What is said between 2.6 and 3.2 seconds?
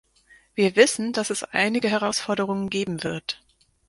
geben